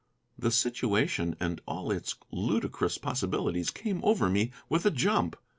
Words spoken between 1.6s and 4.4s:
all its ludicrous possibilities came over